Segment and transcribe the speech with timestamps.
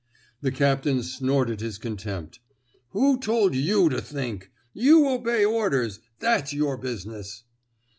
[0.41, 2.39] ''The captain snorted his contempt.
[2.89, 4.49] Who told you to think!
[4.73, 7.43] You obey orders— that's your business."